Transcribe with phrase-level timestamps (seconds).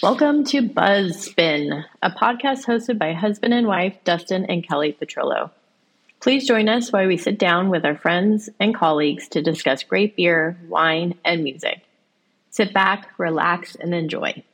[0.00, 5.50] Welcome to Buzzspin, a podcast hosted by husband and wife Dustin and Kelly Petrillo.
[6.20, 10.14] Please join us while we sit down with our friends and colleagues to discuss great
[10.14, 11.80] beer, wine, and music.
[12.50, 14.44] Sit back, relax, and enjoy.